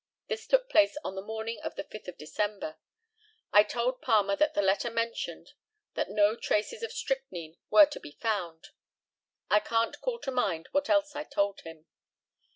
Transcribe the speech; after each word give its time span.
This 0.29 0.47
took 0.47 0.67
place 0.67 0.97
on 1.03 1.13
the 1.13 1.21
morning 1.21 1.59
of 1.61 1.75
the 1.75 1.83
5th 1.83 2.07
of 2.07 2.17
December. 2.17 2.77
I 3.53 3.61
told 3.61 4.01
Palmer 4.01 4.35
that 4.35 4.55
the 4.55 4.61
letter 4.63 4.89
mentioned 4.89 5.53
that 5.93 6.09
no 6.09 6.35
traces 6.35 6.81
of 6.81 6.91
strychnine 6.91 7.59
were 7.69 7.85
to 7.85 7.99
be 7.99 8.13
found. 8.13 8.69
I 9.51 9.59
can't 9.59 10.01
call 10.01 10.17
to 10.21 10.31
mind 10.31 10.69
what 10.71 10.89
else 10.89 11.15
I 11.15 11.23
told 11.23 11.61
him. 11.61 11.85